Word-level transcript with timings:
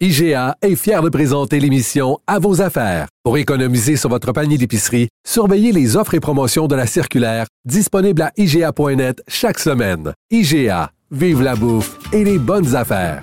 IGA 0.00 0.56
est 0.60 0.74
fier 0.74 1.02
de 1.02 1.08
présenter 1.08 1.60
l'émission 1.60 2.18
À 2.26 2.40
vos 2.40 2.60
affaires. 2.60 3.06
Pour 3.22 3.38
économiser 3.38 3.96
sur 3.96 4.10
votre 4.10 4.32
panier 4.32 4.58
d'épicerie, 4.58 5.08
surveillez 5.24 5.70
les 5.70 5.96
offres 5.96 6.14
et 6.14 6.20
promotions 6.20 6.66
de 6.66 6.74
la 6.74 6.88
circulaire 6.88 7.46
disponible 7.64 8.22
à 8.22 8.32
IGA.net 8.36 9.22
chaque 9.28 9.60
semaine. 9.60 10.12
IGA, 10.32 10.90
vive 11.12 11.42
la 11.42 11.54
bouffe 11.54 11.96
et 12.12 12.24
les 12.24 12.38
bonnes 12.38 12.74
affaires. 12.74 13.22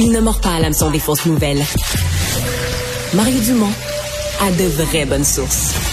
Il 0.00 0.10
ne 0.10 0.20
mord 0.20 0.40
pas 0.40 0.56
à 0.56 0.60
l'hameçon 0.60 0.90
des 0.90 0.98
fausses 0.98 1.26
nouvelles. 1.26 1.62
Mario 3.14 3.38
Dumont 3.38 3.72
a 4.40 4.50
de 4.50 4.64
vraies 4.82 5.06
bonnes 5.06 5.22
sources. 5.22 5.91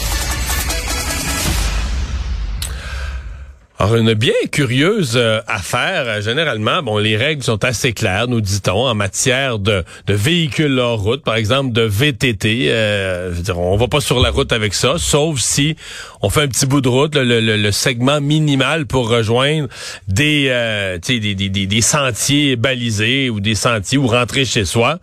Alors, 3.82 3.96
une 3.96 4.14
bien 4.14 4.34
curieuse 4.52 5.14
euh, 5.16 5.40
affaire. 5.48 6.22
Généralement, 6.22 6.84
bon, 6.84 6.98
les 6.98 7.16
règles 7.16 7.44
sont 7.44 7.64
assez 7.64 7.94
claires, 7.94 8.28
nous 8.28 8.42
dit-on, 8.42 8.86
en 8.86 8.94
matière 8.94 9.58
de, 9.58 9.86
de 10.06 10.14
véhicules 10.14 10.78
hors 10.78 11.00
route, 11.00 11.23
par 11.23 11.36
exemple 11.36 11.72
de 11.72 11.84
VTT. 11.84 12.70
Euh, 12.72 13.31
je 13.31 13.38
veux 13.38 13.42
dire, 13.42 13.58
on 13.58 13.78
va 13.78 13.88
pas 13.88 14.02
sur 14.02 14.20
la 14.20 14.31
route 14.31 14.52
avec 14.52 14.73
ça, 14.73 14.95
sauf 14.98 15.40
si 15.40 15.78
on 16.22 16.30
fait 16.30 16.42
un 16.42 16.48
petit 16.50 16.66
bout 16.66 16.81
de 16.81 16.90
route, 16.90 17.16
le, 17.16 17.23
le, 17.23 17.56
le 17.56 17.72
segment 17.72 18.20
minimal 18.20 18.86
pour 18.86 19.08
rejoindre 19.08 19.70
des, 20.09 20.48
euh, 20.50 20.98
des, 20.98 21.22
des, 21.22 21.36
des, 21.36 21.66
des 21.66 21.81
sentiers 21.81 22.58
balisés 22.58 23.30
ou 23.30 23.40
des 23.40 23.56
sentiers 23.56 23.98
ou 23.98 24.08
rentrer 24.08 24.44
chez 24.44 24.66
soi. 24.66 25.00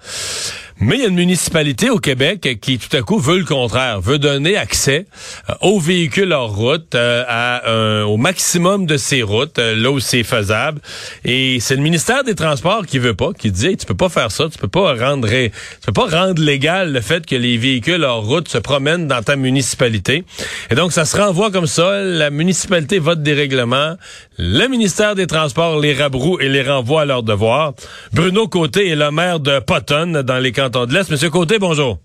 Mais 0.78 0.96
il 0.96 1.00
y 1.00 1.04
a 1.04 1.08
une 1.08 1.14
municipalité 1.14 1.88
au 1.88 1.98
Québec 1.98 2.58
qui 2.60 2.78
tout 2.78 2.94
à 2.94 3.00
coup 3.00 3.18
veut 3.18 3.38
le 3.38 3.46
contraire, 3.46 3.98
veut 4.02 4.18
donner 4.18 4.58
accès 4.58 5.06
euh, 5.48 5.54
aux 5.62 5.80
véhicules 5.80 6.30
hors 6.34 6.54
route 6.54 6.94
euh, 6.94 8.02
au 8.02 8.18
maximum 8.18 8.84
de 8.84 8.98
ces 8.98 9.22
routes, 9.22 9.58
euh, 9.58 9.74
là 9.74 9.90
où 9.90 10.00
c'est 10.00 10.22
faisable. 10.22 10.82
Et 11.24 11.60
c'est 11.60 11.76
le 11.76 11.82
ministère 11.82 12.24
des 12.24 12.34
Transports 12.34 12.84
qui 12.84 12.98
veut 12.98 13.14
pas, 13.14 13.30
qui 13.32 13.50
dit 13.50 13.78
tu 13.78 13.86
peux 13.86 13.94
pas 13.94 14.10
faire 14.10 14.30
ça, 14.30 14.50
tu 14.52 14.58
peux 14.58 14.68
pas 14.68 14.94
rendre 14.94 15.26
tu 15.28 15.50
peux 15.86 15.92
pas 15.92 16.08
rendre 16.08 16.42
légal 16.42 16.92
le 16.92 17.00
fait 17.00 17.24
que 17.24 17.36
les 17.36 17.56
véhicules 17.56 18.04
hors 18.04 18.26
route 18.26 18.48
se 18.48 18.58
promènent 18.58 19.06
dans 19.06 19.22
ta 19.22 19.36
municipalité. 19.36 20.24
Et 20.70 20.74
donc 20.74 20.92
ça 20.92 21.06
se 21.06 21.16
renvoie 21.16 21.50
comme 21.50 21.66
ça, 21.66 22.02
la 22.02 22.28
municipalité 22.28 22.98
vote 22.98 23.22
des 23.22 23.32
règlements, 23.32 23.96
le 24.38 24.68
ministère 24.68 25.14
des 25.14 25.26
Transports 25.26 25.80
les 25.80 25.94
rabroue 25.94 26.38
et 26.40 26.48
les 26.48 26.62
renvoie 26.62 27.02
à 27.02 27.04
leur 27.04 27.22
devoir. 27.22 27.74
Bruno 28.12 28.48
Côté 28.48 28.88
est 28.88 28.96
le 28.96 29.10
maire 29.10 29.40
de 29.40 29.58
Potton 29.60 30.22
dans 30.22 30.38
les 30.38 30.52
de 30.52 30.92
l'Est. 30.92 31.10
Monsieur 31.10 31.30
Côté, 31.30 31.58
bonjour. 31.58 31.98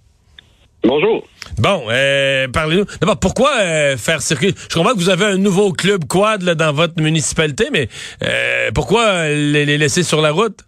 Bonjour. 0.83 1.27
Bon, 1.59 1.83
euh, 1.89 2.47
parlez-nous. 2.47 2.85
D'abord, 2.99 3.19
pourquoi 3.19 3.51
euh, 3.59 3.97
faire 3.97 4.21
circuler? 4.21 4.53
Je 4.69 4.73
comprends 4.73 4.93
que 4.93 4.97
vous 4.97 5.09
avez 5.09 5.25
un 5.25 5.37
nouveau 5.37 5.73
club 5.73 6.05
quad 6.05 6.41
dans 6.41 6.73
votre 6.73 6.99
municipalité, 7.01 7.65
mais 7.71 7.87
euh, 8.23 8.71
pourquoi 8.73 9.27
les, 9.29 9.65
laisser 9.77 10.03
sur 10.03 10.21
la 10.21 10.31
route? 10.31 10.59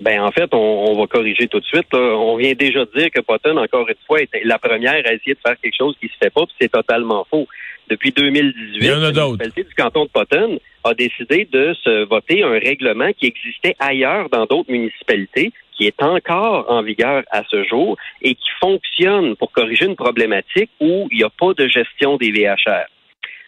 Ben 0.00 0.20
en 0.20 0.32
fait, 0.32 0.52
on, 0.52 0.98
va 0.98 1.06
corriger 1.06 1.46
tout 1.46 1.60
de 1.60 1.64
suite. 1.64 1.86
On 1.94 2.36
vient 2.36 2.52
déjà 2.54 2.84
de 2.84 2.90
dire 2.96 3.10
que 3.14 3.20
Potton, 3.20 3.56
encore 3.56 3.88
une 3.88 3.94
fois, 4.06 4.20
était 4.20 4.42
la 4.44 4.58
première 4.58 5.06
à 5.06 5.12
essayer 5.12 5.34
de 5.34 5.40
faire 5.46 5.56
quelque 5.62 5.76
chose 5.78 5.96
qui 6.00 6.08
se 6.08 6.14
fait 6.20 6.30
pas, 6.30 6.44
puis 6.44 6.54
c'est 6.60 6.72
totalement 6.72 7.24
faux. 7.30 7.46
Depuis 7.88 8.12
2018, 8.12 8.88
la 8.88 9.10
municipalité 9.10 9.64
du 9.64 9.74
canton 9.74 10.04
de 10.04 10.10
Potton 10.10 10.58
a 10.84 10.94
décidé 10.94 11.46
de 11.50 11.74
se 11.82 12.04
voter 12.04 12.42
un 12.42 12.52
règlement 12.52 13.12
qui 13.12 13.26
existait 13.26 13.76
ailleurs 13.78 14.28
dans 14.30 14.46
d'autres 14.46 14.70
municipalités, 14.70 15.52
qui 15.76 15.86
est 15.86 16.02
encore 16.02 16.66
en 16.70 16.82
vigueur 16.82 17.24
à 17.30 17.42
ce 17.50 17.64
jour 17.64 17.96
et 18.22 18.34
qui 18.34 18.50
fonctionne 18.60 19.36
pour 19.36 19.52
corriger 19.52 19.86
une 19.86 19.96
problématique 19.96 20.70
où 20.80 21.08
il 21.10 21.18
n'y 21.18 21.24
a 21.24 21.30
pas 21.30 21.52
de 21.54 21.68
gestion 21.68 22.16
des 22.16 22.30
VHR. 22.30 22.86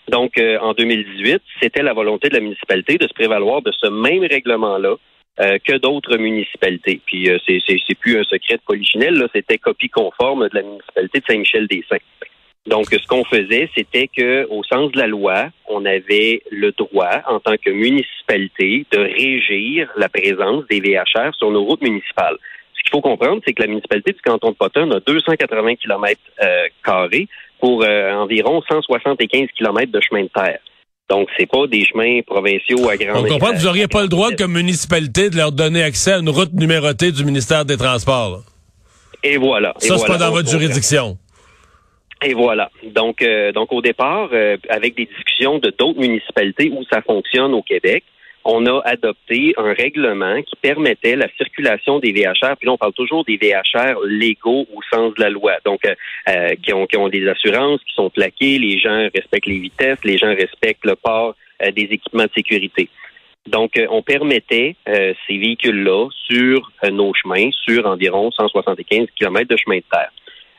Donc, 0.08 0.38
euh, 0.38 0.58
en 0.60 0.72
2018, 0.72 1.42
c'était 1.60 1.82
la 1.82 1.92
volonté 1.92 2.28
de 2.28 2.34
la 2.34 2.40
municipalité 2.40 2.96
de 2.96 3.08
se 3.08 3.14
prévaloir 3.14 3.62
de 3.62 3.72
ce 3.72 3.88
même 3.88 4.24
règlement-là 4.24 4.96
euh, 5.40 5.58
que 5.64 5.76
d'autres 5.78 6.16
municipalités. 6.16 7.00
Puis, 7.04 7.28
euh, 7.28 7.38
c'est 7.46 7.98
plus 7.98 8.18
un 8.18 8.24
secret 8.24 8.54
de 8.54 8.62
polichinelle, 8.64 9.26
c'était 9.34 9.58
copie 9.58 9.88
conforme 9.88 10.48
de 10.48 10.54
la 10.54 10.62
municipalité 10.62 11.20
de 11.20 11.24
Saint-Michel-des-Saints. 11.28 11.96
Donc, 12.66 12.86
ce 12.90 13.06
qu'on 13.06 13.24
faisait, 13.24 13.70
c'était 13.76 14.08
que, 14.08 14.46
au 14.50 14.64
sens 14.64 14.90
de 14.90 14.98
la 14.98 15.06
loi, 15.06 15.50
on 15.68 15.84
avait 15.84 16.42
le 16.50 16.72
droit, 16.72 17.22
en 17.28 17.38
tant 17.38 17.56
que 17.56 17.70
municipalité, 17.70 18.84
de 18.90 18.98
régir 18.98 19.88
la 19.96 20.08
présence 20.08 20.64
des 20.68 20.80
VHR 20.80 21.34
sur 21.36 21.50
nos 21.50 21.64
routes 21.64 21.82
municipales. 21.82 22.36
Ce 22.76 22.82
qu'il 22.82 22.90
faut 22.90 23.00
comprendre, 23.00 23.40
c'est 23.46 23.52
que 23.52 23.62
la 23.62 23.68
municipalité 23.68 24.12
du 24.12 24.20
canton 24.20 24.50
de 24.50 24.56
Potton 24.56 24.90
a 24.90 25.00
280 25.00 25.76
km 25.76 26.20
carrés 26.84 27.28
pour 27.60 27.82
euh, 27.82 28.12
environ 28.12 28.62
175 28.68 29.48
km 29.56 29.92
de 29.92 30.00
chemin 30.00 30.24
de 30.24 30.28
terre. 30.28 30.58
Donc, 31.08 31.28
c'est 31.38 31.46
pas 31.46 31.66
des 31.68 31.84
chemins 31.84 32.20
provinciaux 32.26 32.88
à 32.88 32.96
grande 32.96 33.26
On 33.26 33.28
comprend 33.28 33.52
que 33.52 33.58
vous 33.58 33.66
n'auriez 33.66 33.86
pas 33.86 34.02
le 34.02 34.08
droit 34.08 34.32
comme 34.32 34.52
municipalité 34.52 35.30
de 35.30 35.36
leur 35.36 35.52
donner 35.52 35.82
accès 35.82 36.14
à 36.14 36.18
une 36.18 36.28
route 36.28 36.52
numérotée 36.52 37.12
du 37.12 37.24
ministère 37.24 37.64
des 37.64 37.76
Transports. 37.76 38.42
Et 39.22 39.36
voilà. 39.36 39.72
Ça, 39.78 39.98
c'est 39.98 40.06
pas 40.06 40.18
dans 40.18 40.32
votre 40.32 40.48
juridiction. 40.50 41.16
Et 42.26 42.34
voilà. 42.34 42.72
Donc, 42.82 43.22
euh, 43.22 43.52
donc 43.52 43.72
au 43.72 43.80
départ, 43.80 44.30
euh, 44.32 44.56
avec 44.68 44.96
des 44.96 45.06
discussions 45.06 45.58
de 45.58 45.70
d'autres 45.70 46.00
municipalités 46.00 46.72
où 46.74 46.82
ça 46.90 47.00
fonctionne 47.00 47.54
au 47.54 47.62
Québec, 47.62 48.02
on 48.44 48.66
a 48.66 48.80
adopté 48.84 49.54
un 49.56 49.72
règlement 49.72 50.42
qui 50.42 50.56
permettait 50.56 51.14
la 51.14 51.28
circulation 51.36 52.00
des 52.00 52.10
VHR. 52.10 52.56
Puis 52.58 52.66
là, 52.66 52.72
on 52.72 52.78
parle 52.78 52.94
toujours 52.94 53.24
des 53.24 53.36
VHR 53.36 54.00
légaux 54.06 54.66
au 54.74 54.80
sens 54.92 55.14
de 55.14 55.22
la 55.22 55.30
loi. 55.30 55.52
Donc, 55.64 55.82
euh, 55.84 56.54
qui, 56.64 56.72
ont, 56.72 56.88
qui 56.88 56.96
ont 56.96 57.08
des 57.08 57.28
assurances, 57.28 57.80
qui 57.84 57.94
sont 57.94 58.10
plaquées, 58.10 58.58
les 58.58 58.80
gens 58.80 59.08
respectent 59.14 59.46
les 59.46 59.60
vitesses, 59.60 59.98
les 60.02 60.18
gens 60.18 60.34
respectent 60.34 60.84
le 60.84 60.96
port 60.96 61.36
des 61.60 61.88
équipements 61.90 62.24
de 62.24 62.32
sécurité. 62.34 62.88
Donc, 63.46 63.80
on 63.88 64.02
permettait 64.02 64.74
ces 64.84 65.38
véhicules-là 65.38 66.08
sur 66.26 66.70
nos 66.90 67.14
chemins, 67.14 67.50
sur 67.64 67.86
environ 67.86 68.30
175 68.32 69.06
km 69.16 69.48
de 69.48 69.56
chemin 69.56 69.78
de 69.78 69.84
terre. 69.90 70.10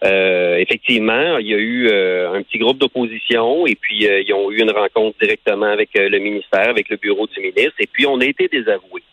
Euh, 0.03 0.57
effectivement, 0.57 1.37
il 1.39 1.47
y 1.47 1.53
a 1.55 1.57
eu 1.57 1.87
euh, 1.87 2.31
un 2.31 2.43
petit 2.43 2.59
groupe 2.59 2.77
d'opposition 2.77 3.65
et 3.65 3.73
puis 3.73 4.07
euh, 4.07 4.21
ils 4.21 4.31
ont 4.31 4.51
eu 4.51 4.61
une 4.61 4.69
rencontre 4.69 5.17
directement 5.19 5.65
avec 5.65 5.89
le 5.95 6.19
ministère, 6.19 6.69
avec 6.69 6.89
le 6.89 6.97
bureau 6.97 7.25
du 7.25 7.41
ministre 7.41 7.73
et 7.79 7.87
puis 7.91 8.05
on 8.05 8.19
a 8.19 8.25
été 8.25 8.47
désavoués. 8.47 9.03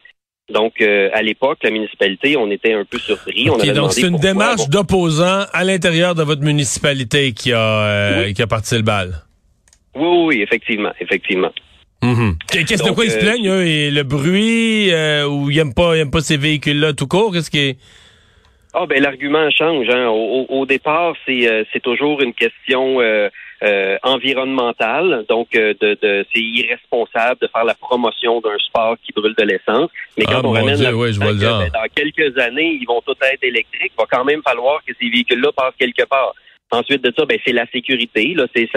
Donc, 0.52 0.82
à 0.82 1.22
l'époque, 1.22 1.60
la 1.62 1.70
municipalité, 1.70 2.36
on 2.36 2.50
était 2.50 2.74
un 2.74 2.84
peu 2.84 2.98
surpris. 2.98 3.48
on 3.48 3.56
donc, 3.56 3.92
c'est 3.94 4.06
une 4.06 4.18
démarche 4.18 4.68
d'opposants 4.68 5.46
à 5.50 5.64
l'intérieur 5.64 6.14
de 6.14 6.22
votre 6.22 6.42
municipalité 6.42 7.32
qui 7.32 7.50
a, 7.54 8.30
qui 8.30 8.42
a 8.42 8.46
parti 8.46 8.74
le 8.74 8.82
bal. 8.82 9.22
Oui, 9.94 10.26
oui, 10.26 10.42
effectivement, 10.42 10.92
effectivement. 11.00 11.50
Mm-hmm. 12.02 12.66
Qu'est-ce 12.66 12.84
de 12.84 12.90
quoi 12.90 13.06
ils 13.06 13.10
se 13.10 13.18
plaignent, 13.18 13.48
eux, 13.48 13.66
et 13.66 13.90
le 13.90 14.02
bruit, 14.02 14.90
ou 15.24 15.50
ils 15.50 15.56
n'aiment 15.56 15.72
pas, 15.72 15.96
ils 15.96 16.00
aiment 16.00 16.10
pas 16.10 16.20
ces 16.20 16.36
véhicules-là 16.36 16.92
tout 16.92 17.06
court? 17.06 17.32
Qu'est-ce 17.32 17.50
qui 17.50 17.60
est... 17.60 17.78
Ah 18.76 18.86
ben 18.86 19.00
l'argument 19.00 19.48
change. 19.50 19.88
Hein. 19.88 20.08
Au, 20.08 20.66
départ, 20.66 21.14
c'est 21.24 21.48
euh, 21.48 21.62
c'est 21.72 21.80
toujours 21.80 22.20
une 22.20 22.34
question 22.34 23.00
euh, 23.00 23.28
euh, 23.62 23.96
environnementale. 24.02 25.24
Donc, 25.28 25.52
de, 25.52 25.76
de 25.80 26.26
c'est 26.34 26.42
irresponsable 26.42 27.40
de 27.40 27.46
faire 27.46 27.64
la 27.64 27.74
promotion 27.74 28.40
d'un 28.40 28.58
sport 28.58 28.96
qui 29.04 29.12
brûle 29.12 29.34
de 29.38 29.44
l'essence. 29.44 29.90
Mais 30.18 30.24
quand 30.24 30.40
ah, 30.42 30.46
on 30.46 30.50
ramène 30.50 30.82
la, 30.82 30.94
ouais, 30.94 31.12
je 31.12 31.20
vois 31.20 31.34
ben, 31.34 31.70
dans 31.72 31.88
quelques 31.94 32.36
années, 32.36 32.76
ils 32.80 32.84
vont 32.84 33.00
tous 33.06 33.16
être 33.22 33.44
électriques. 33.44 33.92
Il 33.96 34.00
va 34.00 34.06
quand 34.10 34.24
même 34.24 34.42
falloir 34.42 34.80
que 34.84 34.92
ces 35.00 35.08
véhicules-là 35.08 35.52
passent 35.52 35.76
quelque 35.78 36.04
part. 36.06 36.34
Ensuite 36.72 37.04
de 37.04 37.12
ça, 37.16 37.24
ben, 37.26 37.38
c'est 37.46 37.52
la 37.52 37.66
sécurité. 37.66 38.34
Là, 38.34 38.46
c'est, 38.56 38.68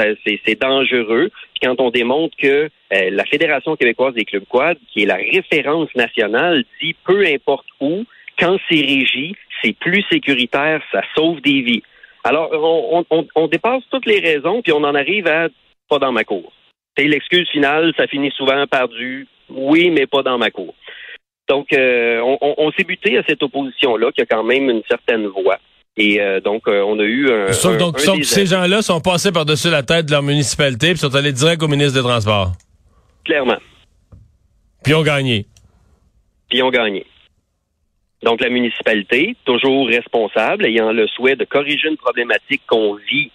c'est, 0.45 0.61
dangereux. 0.61 1.31
Puis 1.55 1.67
quand 1.67 1.81
on 1.81 1.89
démontre 1.89 2.37
que 2.37 2.69
la 2.91 3.25
Fédération 3.25 3.75
québécoise 3.75 4.13
des 4.13 4.25
clubs 4.25 4.45
quad, 4.47 4.77
qui 4.93 5.01
est 5.01 5.07
la 5.07 5.15
référence 5.15 5.89
nationale, 5.95 6.63
dit 6.83 6.95
peu 7.03 7.25
importe 7.25 7.65
où, 7.81 8.05
quand 8.37 8.57
c'est 8.69 8.75
régi, 8.75 9.35
c'est 9.61 9.75
plus 9.77 10.03
sécuritaire, 10.11 10.81
ça 10.91 11.01
sauve 11.15 11.41
des 11.41 11.61
vies. 11.61 11.83
Alors, 12.23 12.49
on, 13.35 13.47
dépasse 13.47 13.83
toutes 13.89 14.05
les 14.05 14.19
raisons, 14.19 14.61
puis 14.61 14.73
on 14.73 14.83
en 14.83 14.95
arrive 14.95 15.27
à 15.27 15.47
pas 15.89 15.99
dans 15.99 16.11
ma 16.11 16.23
cour. 16.23 16.51
C'est 16.97 17.05
l'excuse 17.05 17.47
finale, 17.49 17.93
ça 17.95 18.07
finit 18.07 18.31
souvent 18.31 18.65
par 18.67 18.89
du 18.89 19.27
oui, 19.49 19.91
mais 19.91 20.07
pas 20.07 20.23
dans 20.23 20.37
ma 20.37 20.51
cour. 20.51 20.73
Donc, 21.47 21.71
euh, 21.71 22.19
on, 22.41 22.71
s'est 22.71 22.83
buté 22.83 23.17
à 23.17 23.23
cette 23.25 23.41
opposition-là, 23.41 24.11
qui 24.11 24.21
a 24.21 24.25
quand 24.25 24.43
même 24.43 24.69
une 24.69 24.81
certaine 24.89 25.27
voix. 25.27 25.57
Et 25.95 26.19
euh, 26.19 26.41
donc, 26.41 26.67
euh, 26.67 26.81
on 26.81 26.99
a 26.99 27.03
eu 27.03 27.31
un. 27.31 27.53
Sauf, 27.53 27.77
donc, 27.77 27.99
ces 27.99 28.45
gens-là 28.45 28.81
sont 28.81 28.99
passés 28.99 29.31
par-dessus 29.31 29.69
la 29.69 29.83
tête 29.83 30.07
de 30.07 30.11
leur 30.11 30.23
municipalité 30.23 30.89
puis 30.89 30.97
sont 30.97 31.15
allés 31.15 31.31
direct 31.31 31.63
au 31.63 31.67
ministre 31.67 31.93
des 31.93 32.05
Transports. 32.05 32.51
Clairement. 33.23 33.57
Puis 34.83 34.93
ont 34.93 35.03
gagné. 35.03 35.45
Puis 36.49 36.61
ont 36.61 36.69
gagné. 36.69 37.05
Donc, 38.23 38.41
la 38.41 38.49
municipalité, 38.49 39.35
toujours 39.45 39.87
responsable, 39.87 40.65
ayant 40.65 40.91
le 40.91 41.07
souhait 41.07 41.35
de 41.35 41.45
corriger 41.45 41.87
une 41.87 41.97
problématique 41.97 42.63
qu'on 42.67 42.95
vit 42.95 43.31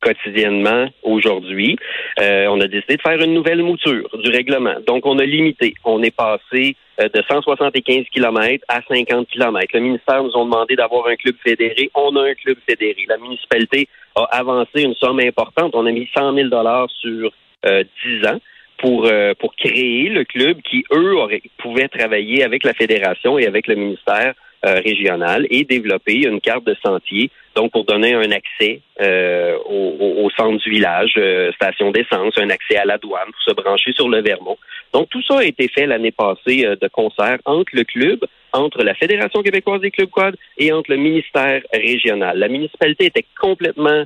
quotidiennement 0.00 0.88
aujourd'hui, 1.02 1.76
euh, 2.20 2.46
on 2.48 2.60
a 2.60 2.68
décidé 2.68 2.96
de 2.96 3.02
faire 3.02 3.20
une 3.20 3.34
nouvelle 3.34 3.62
mouture 3.62 4.08
du 4.22 4.30
règlement. 4.30 4.74
Donc, 4.86 5.06
on 5.06 5.18
a 5.18 5.24
limité. 5.24 5.74
On 5.84 6.02
est 6.02 6.14
passé 6.14 6.76
euh, 7.00 7.08
de 7.08 7.22
175 7.28 8.04
km 8.12 8.64
à 8.68 8.80
50 8.86 9.28
km. 9.28 9.66
Le 9.72 9.80
ministère 9.80 10.22
nous 10.22 10.30
a 10.30 10.44
demandé 10.44 10.76
d'avoir 10.76 11.06
un 11.08 11.16
club 11.16 11.36
fédéré. 11.42 11.90
On 11.94 12.14
a 12.16 12.28
un 12.28 12.34
club 12.34 12.58
fédéré. 12.68 13.06
La 13.08 13.16
municipalité 13.16 13.88
a 14.14 14.24
avancé 14.24 14.82
une 14.82 14.94
somme 14.94 15.20
importante. 15.20 15.72
On 15.74 15.86
a 15.86 15.90
mis 15.90 16.08
100 16.16 16.34
000 16.34 16.48
dollars 16.48 16.88
sur 17.00 17.32
euh, 17.66 17.82
10 18.04 18.26
ans 18.28 18.40
pour 18.78 19.06
euh, 19.06 19.34
pour 19.38 19.54
créer 19.54 20.08
le 20.08 20.24
club 20.24 20.60
qui 20.62 20.84
eux 20.92 21.16
auraient, 21.16 21.42
pouvaient 21.58 21.88
travailler 21.88 22.42
avec 22.42 22.64
la 22.64 22.74
fédération 22.74 23.38
et 23.38 23.46
avec 23.46 23.66
le 23.66 23.74
ministère 23.74 24.34
euh, 24.64 24.80
régional 24.84 25.46
et 25.50 25.64
développer 25.64 26.26
une 26.26 26.40
carte 26.40 26.64
de 26.64 26.76
sentier 26.84 27.30
donc 27.54 27.72
pour 27.72 27.84
donner 27.84 28.14
un 28.14 28.30
accès 28.32 28.80
euh, 29.00 29.56
au, 29.64 30.24
au, 30.24 30.30
centre 30.30 30.62
du 30.62 30.70
village, 30.70 31.18
station 31.54 31.90
d'essence, 31.90 32.34
un 32.36 32.50
accès 32.50 32.76
à 32.76 32.84
la 32.84 32.98
douane 32.98 33.30
pour 33.32 33.42
se 33.42 33.52
brancher 33.52 33.92
sur 33.92 34.10
le 34.10 34.20
Vermont. 34.20 34.58
Donc 34.92 35.08
tout 35.08 35.22
ça 35.22 35.38
a 35.38 35.44
été 35.44 35.68
fait 35.68 35.86
l'année 35.86 36.12
passée 36.12 36.64
de 36.64 36.88
concert 36.88 37.38
entre 37.46 37.74
le 37.74 37.84
club, 37.84 38.20
entre 38.52 38.82
la 38.82 38.94
Fédération 38.94 39.42
québécoise 39.42 39.80
des 39.80 39.90
clubs 39.90 40.10
quad 40.10 40.36
et 40.58 40.70
entre 40.70 40.90
le 40.90 40.98
ministère 40.98 41.62
régional. 41.72 42.38
La 42.38 42.48
municipalité 42.48 43.06
était 43.06 43.24
complètement 43.40 44.04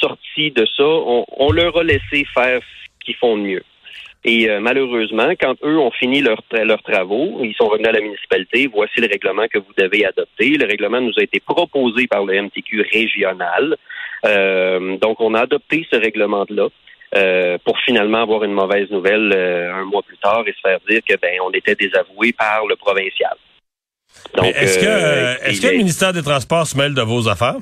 sortie 0.00 0.50
de 0.50 0.64
ça. 0.64 0.84
On, 0.86 1.26
on 1.36 1.52
leur 1.52 1.76
a 1.76 1.84
laissé 1.84 2.24
faire 2.32 2.60
ce 2.62 3.04
qu'ils 3.04 3.16
font 3.16 3.36
de 3.36 3.42
mieux. 3.42 3.64
Et 4.24 4.50
euh, 4.50 4.58
malheureusement, 4.60 5.30
quand 5.40 5.54
eux 5.62 5.78
ont 5.78 5.92
fini 5.92 6.20
leurs 6.20 6.82
travaux, 6.82 7.38
ils 7.42 7.54
sont 7.54 7.68
revenus 7.68 7.88
à 7.88 7.92
la 7.92 8.00
municipalité. 8.00 8.68
Voici 8.72 9.00
le 9.00 9.06
règlement 9.06 9.46
que 9.46 9.58
vous 9.58 9.72
devez 9.76 10.04
adopter. 10.04 10.50
Le 10.50 10.66
règlement 10.66 11.00
nous 11.00 11.12
a 11.18 11.22
été 11.22 11.40
proposé 11.40 12.08
par 12.08 12.24
le 12.24 12.42
MTQ 12.42 12.82
régional. 12.92 13.76
Euh, 14.26 14.96
donc, 14.96 15.20
on 15.20 15.34
a 15.34 15.42
adopté 15.42 15.86
ce 15.90 15.96
règlement-là. 15.96 16.68
Euh, 17.16 17.56
pour 17.64 17.78
finalement 17.78 18.20
avoir 18.20 18.44
une 18.44 18.52
mauvaise 18.52 18.90
nouvelle 18.90 19.32
un 19.32 19.84
mois 19.84 20.02
plus 20.02 20.18
tard 20.18 20.42
et 20.46 20.52
se 20.52 20.60
faire 20.60 20.78
dire 20.86 21.00
que 21.08 21.16
ben 21.16 21.38
on 21.42 21.50
était 21.52 21.74
désavoué 21.74 22.34
par 22.34 22.66
le 22.66 22.76
provincial. 22.76 23.34
Donc 24.34 24.54
est-ce 24.54 24.78
que 24.78 25.48
est-ce 25.48 25.62
que 25.62 25.68
le 25.68 25.78
ministère 25.78 26.12
des 26.12 26.20
Transports 26.20 26.66
se 26.66 26.76
mêle 26.76 26.92
de 26.92 27.00
vos 27.00 27.26
affaires? 27.26 27.56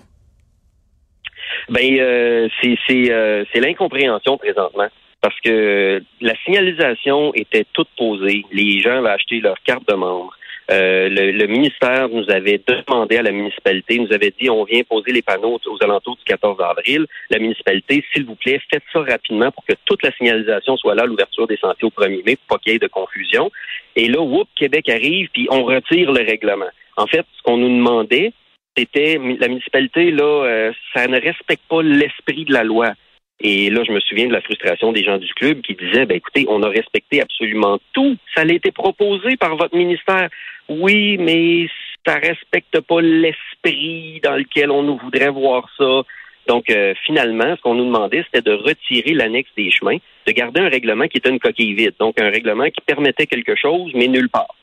Ben 1.68 2.50
c'est 2.60 2.76
c'est 2.88 3.60
l'incompréhension 3.60 4.36
présentement 4.36 4.88
parce 5.20 5.38
que 5.40 6.02
la 6.20 6.34
signalisation 6.44 7.32
était 7.34 7.64
toute 7.72 7.88
posée. 7.96 8.44
Les 8.52 8.80
gens 8.80 8.98
avaient 8.98 9.10
acheté 9.10 9.40
leur 9.40 9.60
carte 9.62 9.88
de 9.88 9.94
membre. 9.94 10.36
Euh, 10.68 11.08
le, 11.08 11.46
ministère 11.46 12.08
nous 12.08 12.28
avait 12.28 12.60
demandé 12.66 13.16
à 13.16 13.22
la 13.22 13.30
municipalité, 13.30 13.98
nous 13.98 14.12
avait 14.12 14.32
dit 14.38 14.50
on 14.50 14.64
vient 14.64 14.82
poser 14.82 15.12
les 15.12 15.22
panneaux 15.22 15.60
aux 15.64 15.84
alentours 15.84 16.16
du 16.16 16.24
14 16.24 16.60
avril. 16.60 17.06
La 17.30 17.38
municipalité, 17.38 18.04
s'il 18.12 18.26
vous 18.26 18.34
plaît, 18.34 18.60
faites 18.68 18.82
ça 18.92 19.00
rapidement 19.00 19.52
pour 19.52 19.64
que 19.64 19.74
toute 19.84 20.02
la 20.02 20.10
signalisation 20.12 20.76
soit 20.76 20.96
là 20.96 21.04
à 21.04 21.06
l'ouverture 21.06 21.46
des 21.46 21.56
sentiers 21.56 21.86
au 21.86 22.00
1er 22.02 22.24
mai 22.24 22.36
pour 22.36 22.56
pas 22.56 22.58
qu'il 22.58 22.72
y 22.72 22.76
ait 22.76 22.80
de 22.80 22.88
confusion. 22.88 23.50
Et 23.94 24.08
là, 24.08 24.20
whoop, 24.20 24.48
Québec 24.56 24.88
arrive, 24.88 25.28
puis 25.32 25.46
on 25.50 25.64
retire 25.64 26.10
le 26.10 26.24
règlement. 26.24 26.70
En 26.96 27.06
fait, 27.06 27.24
ce 27.36 27.42
qu'on 27.42 27.58
nous 27.58 27.68
demandait, 27.68 28.32
c'était 28.76 29.20
la 29.38 29.48
municipalité, 29.48 30.10
là, 30.10 30.44
euh, 30.44 30.72
ça 30.94 31.06
ne 31.06 31.20
respecte 31.20 31.62
pas 31.68 31.82
l'esprit 31.82 32.44
de 32.44 32.52
la 32.52 32.64
loi. 32.64 32.92
Et 33.40 33.68
là, 33.68 33.82
je 33.86 33.92
me 33.92 34.00
souviens 34.00 34.28
de 34.28 34.32
la 34.32 34.40
frustration 34.40 34.92
des 34.92 35.04
gens 35.04 35.18
du 35.18 35.32
club 35.34 35.60
qui 35.60 35.74
disaient, 35.74 36.06
ben 36.06 36.16
écoutez, 36.16 36.46
on 36.48 36.62
a 36.62 36.68
respecté 36.68 37.20
absolument 37.20 37.78
tout. 37.92 38.16
Ça 38.34 38.42
a 38.42 38.46
été 38.46 38.72
proposé 38.72 39.36
par 39.36 39.56
votre 39.56 39.76
ministère. 39.76 40.28
Oui, 40.68 41.18
mais 41.18 41.68
ça 42.06 42.14
respecte 42.14 42.80
pas 42.80 43.00
l'esprit 43.00 44.20
dans 44.22 44.36
lequel 44.36 44.70
on 44.70 44.82
nous 44.82 44.96
voudrait 44.96 45.30
voir 45.30 45.68
ça. 45.76 46.02
Donc, 46.46 46.70
euh, 46.70 46.94
finalement, 47.04 47.56
ce 47.56 47.60
qu'on 47.60 47.74
nous 47.74 47.84
demandait, 47.84 48.24
c'était 48.24 48.48
de 48.48 48.54
retirer 48.54 49.12
l'annexe 49.14 49.50
des 49.56 49.70
chemins, 49.70 49.98
de 50.26 50.32
garder 50.32 50.60
un 50.60 50.68
règlement 50.68 51.08
qui 51.08 51.18
était 51.18 51.30
une 51.30 51.40
coquille 51.40 51.74
vide. 51.74 51.94
Donc, 51.98 52.20
un 52.20 52.30
règlement 52.30 52.66
qui 52.66 52.80
permettait 52.86 53.26
quelque 53.26 53.56
chose, 53.56 53.90
mais 53.94 54.06
nulle 54.06 54.30
part. 54.30 54.54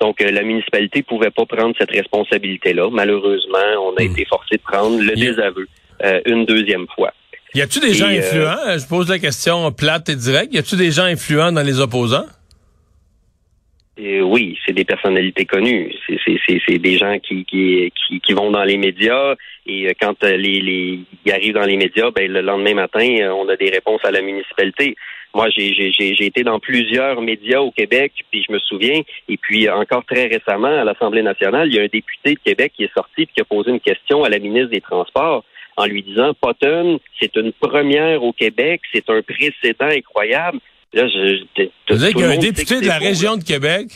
Donc, 0.00 0.20
euh, 0.20 0.30
la 0.30 0.42
municipalité 0.42 1.02
pouvait 1.02 1.30
pas 1.30 1.46
prendre 1.46 1.74
cette 1.78 1.90
responsabilité-là. 1.90 2.90
Malheureusement, 2.90 3.58
on 3.80 3.96
a 3.96 4.02
hmm. 4.02 4.12
été 4.12 4.24
forcé 4.26 4.56
de 4.56 4.62
prendre 4.62 5.00
le 5.00 5.14
désaveu 5.14 5.66
euh, 6.04 6.20
une 6.26 6.44
deuxième 6.44 6.86
fois. 6.94 7.12
Y 7.54 7.60
a-tu 7.60 7.80
des 7.80 7.92
gens 7.92 8.06
euh, 8.06 8.18
influents? 8.18 8.78
Je 8.78 8.88
pose 8.88 9.10
la 9.10 9.18
question 9.18 9.70
plate 9.72 10.08
et 10.08 10.16
directe. 10.16 10.54
Y 10.54 10.58
a-tu 10.58 10.76
des 10.76 10.90
gens 10.90 11.04
influents 11.04 11.52
dans 11.52 11.62
les 11.62 11.80
opposants? 11.80 12.24
Euh, 14.00 14.20
oui, 14.22 14.58
c'est 14.64 14.72
des 14.72 14.86
personnalités 14.86 15.44
connues. 15.44 15.92
C'est 16.06 16.78
des 16.78 16.96
gens 16.96 17.18
qui, 17.18 17.44
qui, 17.44 17.92
qui, 18.24 18.32
vont 18.32 18.50
dans 18.50 18.64
les 18.64 18.78
médias 18.78 19.34
et 19.66 19.86
euh, 19.86 19.92
quand 20.00 20.22
les, 20.22 20.60
les 20.60 21.00
ils 21.26 21.32
arrivent 21.32 21.54
dans 21.54 21.66
les 21.66 21.76
médias, 21.76 22.10
ben, 22.10 22.32
le 22.32 22.40
lendemain 22.40 22.74
matin, 22.74 23.06
on 23.36 23.46
a 23.50 23.56
des 23.56 23.68
réponses 23.68 24.00
à 24.04 24.10
la 24.10 24.22
municipalité. 24.22 24.96
Moi, 25.34 25.48
j'ai 25.50 26.26
été 26.26 26.44
dans 26.44 26.58
plusieurs 26.58 27.20
médias 27.20 27.60
au 27.60 27.70
Québec, 27.70 28.12
puis 28.30 28.44
je 28.46 28.52
me 28.52 28.58
souviens, 28.58 29.00
et 29.28 29.36
puis 29.38 29.68
encore 29.68 30.04
très 30.04 30.26
récemment, 30.26 30.80
à 30.80 30.84
l'Assemblée 30.84 31.22
nationale, 31.22 31.68
il 31.68 31.74
y 31.74 31.78
a 31.78 31.82
un 31.82 31.88
député 31.90 32.34
de 32.34 32.40
Québec 32.44 32.72
qui 32.76 32.84
est 32.84 32.94
sorti 32.94 33.22
et 33.22 33.26
qui 33.26 33.40
a 33.40 33.44
posé 33.44 33.70
une 33.70 33.80
question 33.80 34.24
à 34.24 34.28
la 34.28 34.38
ministre 34.38 34.70
des 34.70 34.82
Transports 34.82 35.44
en 35.76 35.86
lui 35.86 36.02
disant 36.02 36.32
Potton, 36.40 37.00
c'est 37.20 37.34
une 37.36 37.52
première 37.52 38.22
au 38.22 38.32
Québec, 38.32 38.80
c'est 38.92 39.08
un 39.08 39.22
précédent 39.22 39.86
incroyable. 39.86 40.58
Là, 40.92 41.08
je, 41.08 41.44
Vous 41.88 41.98
dire 41.98 42.08
qu'il 42.10 42.20
y 42.20 42.24
a 42.24 42.30
un 42.30 42.36
député 42.36 42.80
de 42.80 42.86
la 42.86 42.98
région 42.98 43.36
de 43.36 43.44
Québec? 43.44 43.88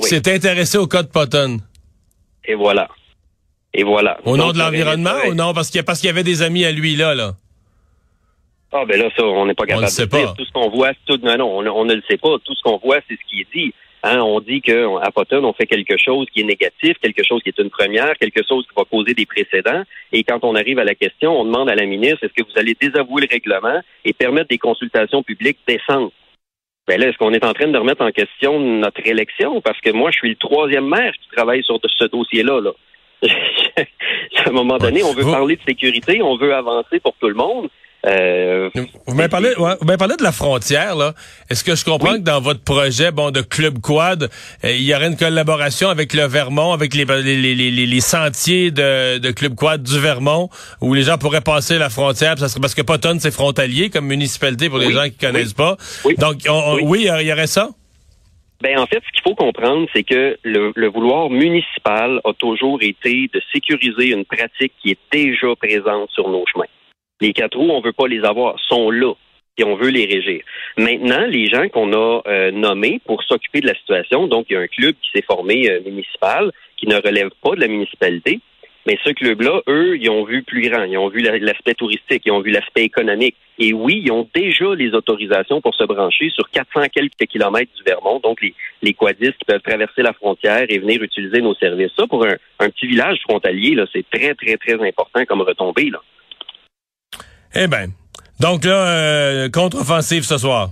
Qui 0.00 0.08
s'est 0.08 0.34
intéressé 0.34 0.76
au 0.76 0.88
cas 0.88 1.02
de 1.02 1.08
Potton. 1.08 1.58
Et 2.44 2.54
voilà. 2.54 2.88
Et 3.72 3.84
voilà. 3.84 4.18
Au 4.24 4.36
nom 4.36 4.52
de 4.52 4.58
l'environnement 4.58 5.14
ou 5.28 5.34
non? 5.34 5.52
Parce 5.52 5.70
qu'il 5.70 5.80
y, 5.80 6.08
avait 6.08 6.24
des 6.24 6.42
amis 6.42 6.64
à 6.64 6.72
lui 6.72 6.96
là, 6.96 7.14
là. 7.14 7.32
Ah 8.72 8.84
ben 8.84 8.98
là, 9.00 9.08
ça, 9.16 9.24
on 9.24 9.46
n'est 9.46 9.54
pas 9.54 9.66
capable 9.66 9.86
de 9.86 10.04
pas. 10.06 10.34
Tout 10.36 10.44
ce 10.44 10.52
qu'on 10.52 10.68
voit, 10.68 10.92
tout, 11.06 11.18
non, 11.22 11.36
non, 11.36 11.58
on, 11.58 11.66
on, 11.66 11.84
ne 11.84 11.94
le 11.94 12.02
sait 12.08 12.16
pas. 12.16 12.36
Tout 12.44 12.54
ce 12.54 12.62
qu'on 12.62 12.78
voit, 12.78 12.98
c'est 13.08 13.14
ce 13.14 13.30
qui 13.30 13.42
est 13.42 13.46
dit. 13.54 13.72
Hein, 14.06 14.20
on 14.20 14.38
dit 14.40 14.60
qu'à 14.60 15.10
Potton, 15.14 15.44
on 15.44 15.54
fait 15.54 15.64
quelque 15.64 15.96
chose 15.96 16.26
qui 16.30 16.42
est 16.42 16.44
négatif, 16.44 16.98
quelque 17.00 17.24
chose 17.24 17.42
qui 17.42 17.48
est 17.48 17.58
une 17.58 17.70
première, 17.70 18.18
quelque 18.18 18.42
chose 18.46 18.66
qui 18.66 18.74
va 18.76 18.84
causer 18.84 19.14
des 19.14 19.24
précédents. 19.24 19.82
Et 20.12 20.24
quand 20.24 20.40
on 20.42 20.54
arrive 20.54 20.78
à 20.78 20.84
la 20.84 20.94
question, 20.94 21.40
on 21.40 21.46
demande 21.46 21.70
à 21.70 21.74
la 21.74 21.86
ministre, 21.86 22.22
est-ce 22.22 22.34
que 22.34 22.46
vous 22.46 22.58
allez 22.58 22.76
désavouer 22.78 23.22
le 23.22 23.28
règlement 23.30 23.80
et 24.04 24.12
permettre 24.12 24.48
des 24.48 24.58
consultations 24.58 25.22
publiques 25.22 25.60
décentes? 25.66 26.12
Ben 26.86 27.00
là, 27.00 27.08
est-ce 27.08 27.16
qu'on 27.16 27.32
est 27.32 27.46
en 27.46 27.54
train 27.54 27.68
de 27.68 27.78
remettre 27.78 28.04
en 28.04 28.10
question 28.10 28.60
notre 28.60 29.00
élection? 29.06 29.62
Parce 29.62 29.80
que 29.80 29.90
moi, 29.90 30.10
je 30.10 30.18
suis 30.18 30.28
le 30.28 30.36
troisième 30.36 30.86
maire 30.86 31.14
qui 31.14 31.28
travaille 31.34 31.64
sur 31.64 31.80
ce 31.82 32.04
dossier-là. 32.04 32.60
Là. 32.60 32.72
à 34.36 34.48
un 34.50 34.52
moment 34.52 34.76
donné, 34.76 35.02
on 35.02 35.14
veut 35.14 35.24
parler 35.24 35.56
de 35.56 35.62
sécurité, 35.62 36.20
on 36.20 36.36
veut 36.36 36.54
avancer 36.54 37.00
pour 37.00 37.14
tout 37.14 37.28
le 37.28 37.34
monde. 37.34 37.70
Euh, 38.06 38.70
vous 39.06 39.14
m'avez 39.14 39.28
parlé, 39.28 39.50
de 39.54 40.22
la 40.22 40.32
frontière, 40.32 40.94
là. 40.94 41.14
Est-ce 41.50 41.64
que 41.64 41.74
je 41.74 41.84
comprends 41.84 42.14
que 42.14 42.22
dans 42.22 42.40
votre 42.40 42.62
projet, 42.62 43.10
bon, 43.12 43.30
de 43.30 43.40
Club 43.40 43.78
Quad, 43.80 44.24
euh, 44.64 44.72
il 44.72 44.82
y 44.82 44.94
aurait 44.94 45.06
une 45.06 45.16
collaboration 45.16 45.88
avec 45.88 46.12
le 46.12 46.26
Vermont, 46.26 46.72
avec 46.72 46.94
les, 46.94 47.04
les, 47.04 48.00
sentiers 48.00 48.70
de, 48.70 49.30
Club 49.32 49.54
Quad 49.54 49.82
du 49.82 49.98
Vermont, 49.98 50.50
où 50.80 50.92
les 50.94 51.02
gens 51.02 51.18
pourraient 51.18 51.40
passer 51.40 51.78
la 51.78 51.88
frontière, 51.88 52.38
ça 52.38 52.48
serait, 52.48 52.60
parce 52.60 52.74
que 52.74 52.82
Potton, 52.82 53.16
c'est 53.20 53.30
frontalier 53.30 53.88
comme 53.90 54.06
municipalité 54.06 54.68
pour 54.68 54.78
les 54.78 54.92
gens 54.92 55.04
qui 55.04 55.16
connaissent 55.16 55.54
pas. 55.54 55.76
Donc, 56.18 56.42
oui, 56.82 57.08
il 57.08 57.26
y 57.26 57.32
aurait 57.32 57.46
ça? 57.46 57.70
Ben, 58.62 58.78
en 58.78 58.86
fait, 58.86 59.02
ce 59.06 59.12
qu'il 59.12 59.22
faut 59.22 59.34
comprendre, 59.34 59.86
c'est 59.94 60.04
que 60.04 60.38
le, 60.42 60.72
le, 60.74 60.88
vouloir 60.88 61.28
municipal 61.28 62.20
a 62.24 62.32
toujours 62.32 62.78
été 62.82 63.28
de 63.32 63.42
sécuriser 63.52 64.12
une 64.12 64.24
pratique 64.24 64.72
qui 64.80 64.92
est 64.92 64.98
déjà 65.12 65.54
présente 65.56 66.08
sur 66.10 66.28
nos 66.30 66.44
chemins. 66.46 66.64
Les 67.24 67.32
quatre 67.32 67.56
roues, 67.56 67.70
on 67.70 67.80
veut 67.80 67.94
pas 67.94 68.06
les 68.06 68.22
avoir, 68.22 68.60
sont 68.68 68.90
là 68.90 69.14
et 69.56 69.64
on 69.64 69.76
veut 69.76 69.88
les 69.88 70.04
régir. 70.04 70.42
Maintenant, 70.76 71.24
les 71.26 71.46
gens 71.46 71.70
qu'on 71.70 71.90
a 71.94 72.20
euh, 72.26 72.50
nommés 72.50 73.00
pour 73.06 73.22
s'occuper 73.22 73.62
de 73.62 73.66
la 73.66 73.74
situation, 73.74 74.26
donc 74.26 74.44
il 74.50 74.52
y 74.52 74.56
a 74.56 74.60
un 74.60 74.66
club 74.66 74.94
qui 75.00 75.10
s'est 75.10 75.24
formé 75.26 75.70
euh, 75.70 75.80
municipal 75.86 76.52
qui 76.76 76.86
ne 76.86 76.96
relève 76.96 77.30
pas 77.42 77.54
de 77.54 77.60
la 77.60 77.68
municipalité, 77.68 78.40
mais 78.86 78.98
ce 79.02 79.10
club-là, 79.12 79.62
eux, 79.68 79.96
ils 79.98 80.10
ont 80.10 80.24
vu 80.24 80.42
plus 80.42 80.68
grand, 80.68 80.82
ils 80.84 80.98
ont 80.98 81.08
vu 81.08 81.20
l'aspect 81.20 81.72
touristique, 81.72 82.24
ils 82.26 82.30
ont 82.30 82.42
vu 82.42 82.50
l'aspect 82.50 82.84
économique. 82.84 83.36
Et 83.58 83.72
oui, 83.72 84.02
ils 84.04 84.12
ont 84.12 84.28
déjà 84.34 84.74
les 84.74 84.92
autorisations 84.92 85.62
pour 85.62 85.74
se 85.74 85.84
brancher 85.84 86.28
sur 86.28 86.50
400 86.50 86.88
quelques 86.92 87.26
kilomètres 87.30 87.72
du 87.74 87.84
Vermont, 87.84 88.20
donc 88.22 88.42
les, 88.42 88.52
les 88.82 88.92
quadistes 88.92 89.38
qui 89.38 89.46
peuvent 89.46 89.62
traverser 89.62 90.02
la 90.02 90.12
frontière 90.12 90.66
et 90.68 90.78
venir 90.78 91.02
utiliser 91.02 91.40
nos 91.40 91.54
services. 91.54 91.92
Ça, 91.96 92.06
pour 92.06 92.26
un, 92.26 92.68
petit 92.68 92.86
village 92.86 93.20
frontalier, 93.22 93.82
c'est 93.94 94.04
très, 94.10 94.34
très, 94.34 94.58
très 94.58 94.74
important 94.74 95.24
comme 95.24 95.40
retombée. 95.40 95.90
Eh 97.54 97.66
bien, 97.68 97.86
donc 98.40 98.64
là, 98.64 98.86
euh, 98.86 99.48
contre-offensive 99.48 100.22
ce 100.22 100.38
soir. 100.38 100.70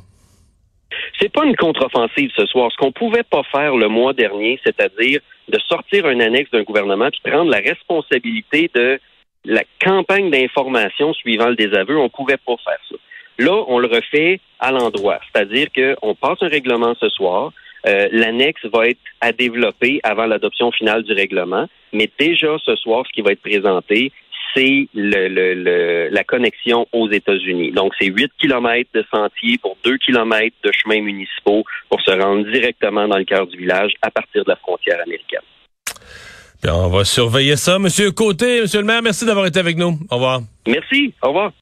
C'est 1.21 1.33
pas 1.33 1.45
une 1.45 1.57
contre-offensive 1.57 2.31
ce 2.37 2.47
soir. 2.47 2.71
Ce 2.73 2.77
qu'on 2.77 2.93
pouvait 2.93 3.23
pas 3.23 3.43
faire 3.51 3.77
le 3.77 3.89
mois 3.89 4.13
dernier, 4.13 4.59
c'est-à-dire 4.65 5.21
de 5.49 5.59
sortir 5.69 6.07
un 6.07 6.21
annexe 6.21 6.51
d'un 6.51 6.63
gouvernement 6.63 7.09
puis 7.11 7.31
prendre 7.31 7.51
la 7.51 7.59
responsabilité 7.59 8.71
de 8.75 9.01
la 9.45 9.63
campagne 9.81 10.31
d'information 10.31 11.13
suivant 11.15 11.49
le 11.49 11.57
désaveu, 11.57 11.99
on 11.99 12.09
pouvait 12.09 12.37
pas 12.37 12.57
faire 12.65 12.79
ça. 12.89 12.97
Là, 13.39 13.65
on 13.69 13.79
le 13.79 13.89
refait 13.89 14.41
à 14.61 14.71
l'endroit, 14.71 15.19
c'est-à-dire 15.33 15.69
qu'on 15.75 16.15
passe 16.15 16.39
un 16.43 16.49
règlement 16.49 16.95
ce 17.01 17.09
soir, 17.09 17.53
Euh, 17.85 18.07
l'annexe 18.13 18.65
va 18.73 18.87
être 18.87 19.01
à 19.21 19.33
développer 19.33 19.99
avant 20.05 20.27
l'adoption 20.27 20.71
finale 20.71 21.03
du 21.03 21.13
règlement, 21.13 21.67
mais 21.93 22.09
déjà 22.17 22.57
ce 22.65 22.77
soir, 22.77 23.05
ce 23.09 23.13
qui 23.13 23.23
va 23.23 23.33
être 23.33 23.43
présenté, 23.43 24.13
c'est 24.55 24.89
le, 24.95 26.09
la 26.11 26.25
connexion 26.25 26.87
aux 26.93 27.11
États-Unis. 27.11 27.73
Donc, 27.73 27.93
c'est 27.99 28.07
8 28.07 28.31
kilomètres 28.41 28.91
de 28.95 29.05
sentiers 29.13 29.59
pour 29.59 29.77
2 29.85 29.97
kilomètres 29.99 30.57
de 30.65 30.73
chemins 30.73 31.01
municipaux 31.01 31.65
pour 31.89 32.01
se 32.01 32.11
rendre 32.11 32.51
directement 32.51 33.09
dans 33.09 33.19
le 33.19 33.25
cœur 33.25 33.47
du 33.47 33.57
village 33.57 33.93
à 34.03 34.11
partir 34.11 34.45
de 34.45 34.51
la 34.51 34.57
frontière 34.57 35.01
américaine. 35.03 35.41
Bien, 36.63 36.75
on 36.75 36.89
va 36.89 37.05
surveiller 37.05 37.57
ça. 37.57 37.79
Monsieur 37.79 38.13
Côté, 38.13 38.61
Monsieur 38.63 38.81
le 38.81 38.87
maire, 38.87 39.03
merci 39.03 39.27
d'avoir 39.27 39.47
été 39.47 39.59
avec 39.59 39.77
nous. 39.77 39.99
Au 40.11 40.15
revoir. 40.15 40.43
Merci. 40.67 41.13
Au 41.23 41.29
revoir. 41.29 41.53